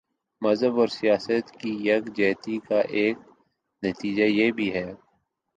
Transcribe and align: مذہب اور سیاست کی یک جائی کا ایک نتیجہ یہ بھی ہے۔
مذہب 0.41 0.79
اور 0.79 0.87
سیاست 0.87 1.51
کی 1.59 1.71
یک 1.89 2.03
جائی 2.17 2.57
کا 2.67 2.79
ایک 2.97 3.17
نتیجہ 3.83 4.23
یہ 4.29 4.51
بھی 4.51 4.73
ہے۔ 4.73 4.89